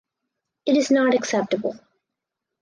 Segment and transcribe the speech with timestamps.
[0.65, 1.79] It is not acceptable.